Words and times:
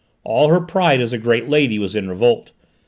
All 0.23 0.47
her 0.47 0.59
pride 0.61 0.99
as 0.99 1.13
a 1.13 1.19
great 1.19 1.47
lady 1.47 1.77
was 1.77 1.95
in 1.95 2.09
revolt. 2.09 2.53